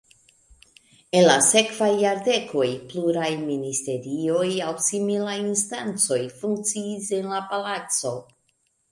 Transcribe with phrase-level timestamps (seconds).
[1.17, 8.15] En la sekvaj jardekoj pluraj ministerioj aŭ similaj instancoj funkciis en la palaco.